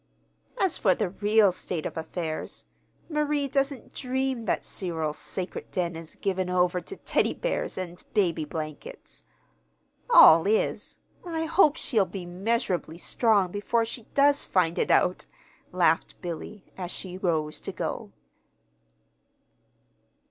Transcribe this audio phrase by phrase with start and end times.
[0.59, 2.65] "As for the real state of affairs,
[3.07, 8.43] Marie doesn't dream that Cyril's sacred den is given over to Teddy bears and baby
[8.43, 9.25] blankets.
[10.09, 15.27] All is, I hope she'll be measurably strong before she does find it out,"
[15.71, 18.11] laughed Billy, as she rose to go.